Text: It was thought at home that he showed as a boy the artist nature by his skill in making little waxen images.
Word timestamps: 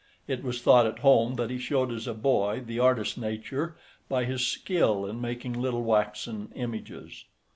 It 0.27 0.43
was 0.43 0.63
thought 0.63 0.87
at 0.87 0.97
home 1.05 1.35
that 1.35 1.51
he 1.51 1.59
showed 1.59 1.91
as 1.91 2.07
a 2.07 2.15
boy 2.15 2.63
the 2.65 2.79
artist 2.79 3.19
nature 3.19 3.77
by 4.09 4.25
his 4.25 4.43
skill 4.43 5.05
in 5.05 5.21
making 5.21 5.53
little 5.53 5.83
waxen 5.83 6.51
images. 6.55 7.25